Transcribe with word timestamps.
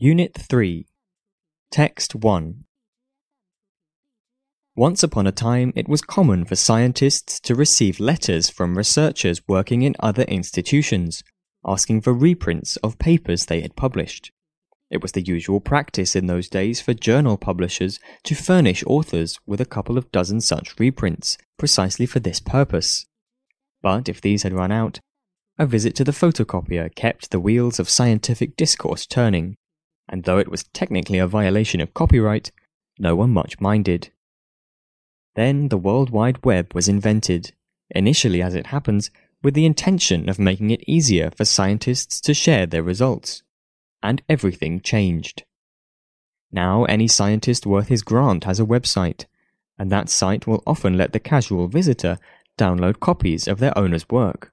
Unit 0.00 0.34
3 0.34 0.88
Text 1.70 2.16
1 2.16 2.64
Once 4.74 5.04
upon 5.04 5.24
a 5.24 5.30
time, 5.30 5.72
it 5.76 5.88
was 5.88 6.02
common 6.02 6.44
for 6.44 6.56
scientists 6.56 7.38
to 7.38 7.54
receive 7.54 8.00
letters 8.00 8.50
from 8.50 8.76
researchers 8.76 9.46
working 9.46 9.82
in 9.82 9.94
other 10.00 10.24
institutions, 10.24 11.22
asking 11.64 12.00
for 12.00 12.12
reprints 12.12 12.74
of 12.78 12.98
papers 12.98 13.46
they 13.46 13.60
had 13.60 13.76
published. 13.76 14.32
It 14.90 15.00
was 15.00 15.12
the 15.12 15.22
usual 15.22 15.60
practice 15.60 16.16
in 16.16 16.26
those 16.26 16.48
days 16.48 16.80
for 16.80 16.92
journal 16.92 17.38
publishers 17.38 18.00
to 18.24 18.34
furnish 18.34 18.82
authors 18.88 19.38
with 19.46 19.60
a 19.60 19.64
couple 19.64 19.96
of 19.96 20.10
dozen 20.10 20.40
such 20.40 20.76
reprints, 20.80 21.38
precisely 21.56 22.04
for 22.04 22.18
this 22.18 22.40
purpose. 22.40 23.06
But 23.80 24.08
if 24.08 24.20
these 24.20 24.42
had 24.42 24.54
run 24.54 24.72
out, 24.72 24.98
a 25.56 25.66
visit 25.66 25.94
to 25.94 26.02
the 26.02 26.10
photocopier 26.10 26.92
kept 26.92 27.30
the 27.30 27.38
wheels 27.38 27.78
of 27.78 27.88
scientific 27.88 28.56
discourse 28.56 29.06
turning, 29.06 29.56
and 30.08 30.24
though 30.24 30.38
it 30.38 30.50
was 30.50 30.64
technically 30.64 31.18
a 31.18 31.26
violation 31.26 31.80
of 31.80 31.94
copyright, 31.94 32.50
no 32.98 33.16
one 33.16 33.30
much 33.30 33.60
minded. 33.60 34.10
Then 35.34 35.68
the 35.68 35.78
World 35.78 36.10
Wide 36.10 36.44
Web 36.44 36.74
was 36.74 36.88
invented, 36.88 37.52
initially, 37.90 38.40
as 38.40 38.54
it 38.54 38.68
happens, 38.68 39.10
with 39.42 39.54
the 39.54 39.66
intention 39.66 40.28
of 40.28 40.38
making 40.38 40.70
it 40.70 40.84
easier 40.86 41.30
for 41.30 41.44
scientists 41.44 42.20
to 42.22 42.34
share 42.34 42.66
their 42.66 42.82
results. 42.82 43.42
And 44.02 44.22
everything 44.28 44.80
changed. 44.80 45.44
Now, 46.52 46.84
any 46.84 47.08
scientist 47.08 47.66
worth 47.66 47.88
his 47.88 48.02
grant 48.02 48.44
has 48.44 48.60
a 48.60 48.64
website, 48.64 49.24
and 49.78 49.90
that 49.90 50.08
site 50.08 50.46
will 50.46 50.62
often 50.66 50.96
let 50.96 51.12
the 51.12 51.18
casual 51.18 51.66
visitor 51.68 52.18
download 52.56 53.00
copies 53.00 53.48
of 53.48 53.58
their 53.58 53.76
owner's 53.76 54.08
work. 54.08 54.52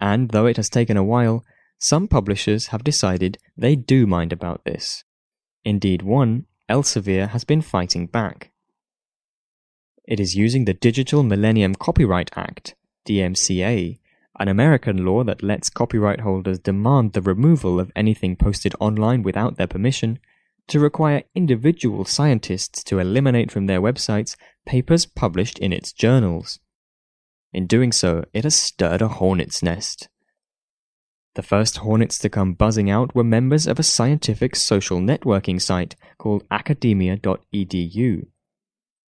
And 0.00 0.30
though 0.30 0.46
it 0.46 0.56
has 0.56 0.70
taken 0.70 0.96
a 0.96 1.02
while, 1.02 1.44
some 1.82 2.06
publishers 2.06 2.68
have 2.68 2.84
decided 2.84 3.38
they 3.56 3.74
do 3.74 4.06
mind 4.06 4.32
about 4.32 4.64
this. 4.64 5.02
Indeed, 5.64 6.02
one, 6.02 6.46
Elsevier, 6.70 7.30
has 7.30 7.42
been 7.42 7.60
fighting 7.60 8.06
back. 8.06 8.52
It 10.04 10.20
is 10.20 10.36
using 10.36 10.64
the 10.64 10.74
Digital 10.74 11.24
Millennium 11.24 11.74
Copyright 11.74 12.30
Act, 12.36 12.76
DMCA, 13.08 13.98
an 14.38 14.46
American 14.46 15.04
law 15.04 15.24
that 15.24 15.42
lets 15.42 15.70
copyright 15.70 16.20
holders 16.20 16.60
demand 16.60 17.14
the 17.14 17.20
removal 17.20 17.80
of 17.80 17.90
anything 17.96 18.36
posted 18.36 18.76
online 18.78 19.24
without 19.24 19.56
their 19.56 19.66
permission, 19.66 20.20
to 20.68 20.78
require 20.78 21.24
individual 21.34 22.04
scientists 22.04 22.84
to 22.84 23.00
eliminate 23.00 23.50
from 23.50 23.66
their 23.66 23.82
websites 23.82 24.36
papers 24.64 25.04
published 25.04 25.58
in 25.58 25.72
its 25.72 25.92
journals. 25.92 26.60
In 27.52 27.66
doing 27.66 27.90
so, 27.90 28.24
it 28.32 28.44
has 28.44 28.54
stirred 28.54 29.02
a 29.02 29.08
hornet's 29.08 29.64
nest. 29.64 30.08
The 31.34 31.42
first 31.42 31.78
hornets 31.78 32.18
to 32.18 32.28
come 32.28 32.52
buzzing 32.52 32.90
out 32.90 33.14
were 33.14 33.24
members 33.24 33.66
of 33.66 33.78
a 33.78 33.82
scientific 33.82 34.54
social 34.54 34.98
networking 34.98 35.60
site 35.60 35.96
called 36.18 36.44
academia.edu. 36.50 38.26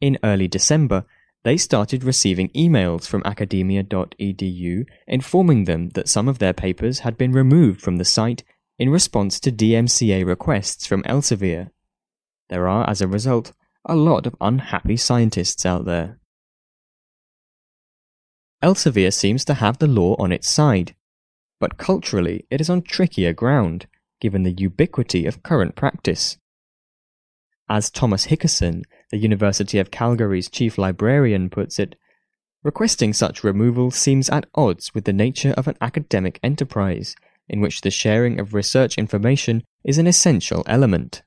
In 0.00 0.18
early 0.24 0.48
December, 0.48 1.04
they 1.44 1.56
started 1.56 2.02
receiving 2.02 2.48
emails 2.50 3.06
from 3.06 3.22
academia.edu 3.24 4.84
informing 5.06 5.64
them 5.64 5.90
that 5.90 6.08
some 6.08 6.28
of 6.28 6.38
their 6.38 6.52
papers 6.52 7.00
had 7.00 7.16
been 7.16 7.32
removed 7.32 7.80
from 7.80 7.96
the 7.96 8.04
site 8.04 8.42
in 8.78 8.90
response 8.90 9.38
to 9.40 9.52
DMCA 9.52 10.26
requests 10.26 10.86
from 10.86 11.02
Elsevier. 11.04 11.70
There 12.48 12.66
are, 12.66 12.88
as 12.88 13.00
a 13.00 13.08
result, 13.08 13.52
a 13.84 13.94
lot 13.94 14.26
of 14.26 14.36
unhappy 14.40 14.96
scientists 14.96 15.64
out 15.64 15.84
there. 15.84 16.18
Elsevier 18.62 19.12
seems 19.12 19.44
to 19.44 19.54
have 19.54 19.78
the 19.78 19.86
law 19.86 20.16
on 20.18 20.32
its 20.32 20.48
side, 20.48 20.94
but 21.60 21.78
culturally 21.78 22.46
it 22.50 22.60
is 22.60 22.70
on 22.70 22.82
trickier 22.82 23.32
ground, 23.32 23.86
given 24.20 24.42
the 24.42 24.54
ubiquity 24.58 25.26
of 25.26 25.42
current 25.42 25.74
practice. 25.76 26.38
As 27.68 27.90
Thomas 27.90 28.26
Hickerson, 28.26 28.84
the 29.10 29.18
University 29.18 29.78
of 29.78 29.90
Calgary's 29.90 30.48
chief 30.48 30.78
librarian, 30.78 31.50
puts 31.50 31.78
it, 31.78 31.96
requesting 32.62 33.12
such 33.12 33.44
removal 33.44 33.90
seems 33.90 34.28
at 34.30 34.46
odds 34.54 34.94
with 34.94 35.04
the 35.04 35.12
nature 35.12 35.52
of 35.56 35.68
an 35.68 35.76
academic 35.80 36.40
enterprise, 36.42 37.14
in 37.48 37.60
which 37.60 37.80
the 37.80 37.90
sharing 37.90 38.38
of 38.40 38.54
research 38.54 38.98
information 38.98 39.62
is 39.84 39.98
an 39.98 40.06
essential 40.06 40.62
element. 40.66 41.22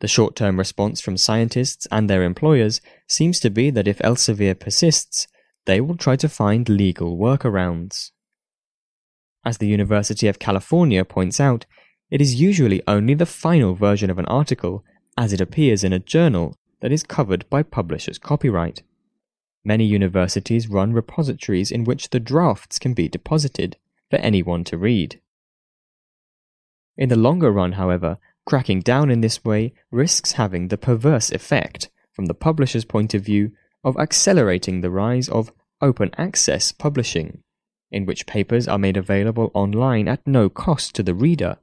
The 0.00 0.08
short 0.08 0.36
term 0.36 0.58
response 0.58 1.00
from 1.00 1.16
scientists 1.16 1.86
and 1.90 2.08
their 2.08 2.22
employers 2.22 2.80
seems 3.08 3.40
to 3.40 3.50
be 3.50 3.70
that 3.70 3.88
if 3.88 3.98
Elsevier 3.98 4.58
persists, 4.58 5.26
they 5.64 5.80
will 5.80 5.96
try 5.96 6.16
to 6.16 6.28
find 6.28 6.68
legal 6.68 7.16
workarounds. 7.16 8.10
As 9.46 9.58
the 9.58 9.68
University 9.68 10.26
of 10.26 10.40
California 10.40 11.04
points 11.04 11.38
out, 11.38 11.66
it 12.10 12.20
is 12.20 12.40
usually 12.40 12.82
only 12.88 13.14
the 13.14 13.24
final 13.24 13.76
version 13.76 14.10
of 14.10 14.18
an 14.18 14.26
article, 14.26 14.84
as 15.16 15.32
it 15.32 15.40
appears 15.40 15.84
in 15.84 15.92
a 15.92 16.00
journal, 16.00 16.56
that 16.80 16.90
is 16.90 17.04
covered 17.04 17.48
by 17.48 17.62
publisher's 17.62 18.18
copyright. 18.18 18.82
Many 19.64 19.84
universities 19.84 20.66
run 20.66 20.92
repositories 20.92 21.70
in 21.70 21.84
which 21.84 22.10
the 22.10 22.18
drafts 22.18 22.80
can 22.80 22.92
be 22.92 23.06
deposited 23.06 23.76
for 24.10 24.16
anyone 24.16 24.64
to 24.64 24.76
read. 24.76 25.20
In 26.96 27.08
the 27.08 27.14
longer 27.14 27.52
run, 27.52 27.72
however, 27.72 28.18
cracking 28.46 28.80
down 28.80 29.12
in 29.12 29.20
this 29.20 29.44
way 29.44 29.74
risks 29.92 30.32
having 30.32 30.68
the 30.68 30.78
perverse 30.78 31.30
effect, 31.30 31.88
from 32.12 32.26
the 32.26 32.34
publisher's 32.34 32.84
point 32.84 33.14
of 33.14 33.22
view, 33.22 33.52
of 33.84 33.96
accelerating 33.96 34.80
the 34.80 34.90
rise 34.90 35.28
of 35.28 35.52
open 35.80 36.10
access 36.18 36.72
publishing 36.72 37.44
in 37.96 38.06
which 38.06 38.26
papers 38.26 38.68
are 38.68 38.78
made 38.78 38.96
available 38.96 39.50
online 39.54 40.06
at 40.06 40.24
no 40.26 40.48
cost 40.50 40.94
to 40.94 41.02
the 41.02 41.14
reader, 41.14 41.56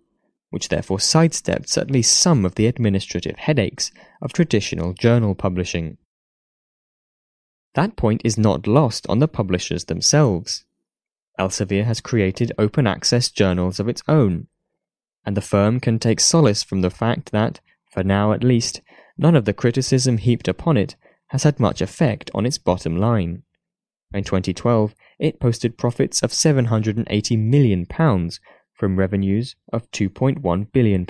which 0.49 0.69
therefore 0.69 0.97
sidesteps 0.97 1.77
at 1.77 1.91
least 1.91 2.19
some 2.19 2.43
of 2.43 2.55
the 2.55 2.65
administrative 2.65 3.37
headaches 3.37 3.91
of 4.21 4.33
traditional 4.33 4.93
journal 4.93 5.35
publishing. 5.35 5.97
That 7.75 7.95
point 7.95 8.21
is 8.25 8.37
not 8.37 8.67
lost 8.67 9.05
on 9.07 9.19
the 9.19 9.27
publishers 9.27 9.85
themselves. 9.85 10.65
Elsevier 11.39 11.85
has 11.85 12.01
created 12.01 12.51
open 12.57 12.85
access 12.85 13.29
journals 13.29 13.79
of 13.79 13.87
its 13.87 14.03
own, 14.07 14.47
and 15.25 15.37
the 15.37 15.41
firm 15.41 15.79
can 15.79 15.99
take 15.99 16.19
solace 16.19 16.63
from 16.63 16.81
the 16.81 16.89
fact 16.91 17.31
that, 17.31 17.59
for 17.91 18.03
now 18.03 18.33
at 18.33 18.43
least, 18.43 18.81
none 19.17 19.35
of 19.35 19.45
the 19.45 19.53
criticism 19.53 20.17
heaped 20.17 20.47
upon 20.47 20.77
it 20.77 20.95
has 21.27 21.43
had 21.43 21.59
much 21.59 21.81
effect 21.81 22.29
on 22.33 22.45
its 22.45 22.57
bottom 22.57 22.97
line. 22.97 23.43
In 24.13 24.23
2012, 24.23 24.93
it 25.23 25.39
posted 25.39 25.77
profits 25.77 26.21
of 26.21 26.31
£780 26.31 27.39
million 27.39 27.85
from 28.73 28.99
revenues 28.99 29.55
of 29.71 29.89
£2.1 29.91 30.71
billion. 30.73 31.07